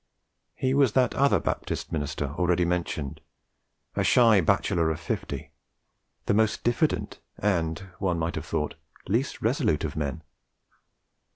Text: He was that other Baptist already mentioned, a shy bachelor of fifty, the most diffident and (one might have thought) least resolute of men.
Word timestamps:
He 0.55 0.73
was 0.73 0.93
that 0.93 1.13
other 1.13 1.39
Baptist 1.39 1.93
already 2.23 2.65
mentioned, 2.65 3.21
a 3.95 4.03
shy 4.03 4.41
bachelor 4.41 4.89
of 4.89 4.99
fifty, 4.99 5.51
the 6.25 6.33
most 6.33 6.63
diffident 6.63 7.19
and 7.37 7.77
(one 7.99 8.17
might 8.17 8.33
have 8.33 8.47
thought) 8.47 8.73
least 9.07 9.43
resolute 9.43 9.83
of 9.83 9.95
men. 9.95 10.23